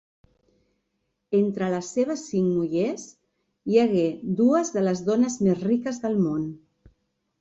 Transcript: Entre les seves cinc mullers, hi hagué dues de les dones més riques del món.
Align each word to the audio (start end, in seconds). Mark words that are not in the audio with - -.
Entre 1.39 1.67
les 1.73 1.89
seves 1.97 2.23
cinc 2.31 2.49
mullers, 2.61 3.05
hi 3.73 3.77
hagué 3.83 4.07
dues 4.41 4.73
de 4.79 4.87
les 4.87 5.05
dones 5.11 5.37
més 5.49 5.63
riques 5.69 6.01
del 6.07 6.19
món. 6.27 6.53